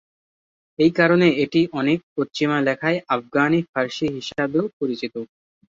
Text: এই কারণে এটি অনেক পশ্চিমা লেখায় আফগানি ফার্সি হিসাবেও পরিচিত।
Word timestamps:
এই 0.79 0.91
কারণে 0.91 1.27
এটি 1.43 1.61
অনেক 1.73 1.99
পশ্চিমা 2.15 2.57
লেখায় 2.67 2.99
আফগানি 3.09 3.59
ফার্সি 3.71 4.07
হিসাবেও 4.15 4.65
পরিচিত। 4.79 5.13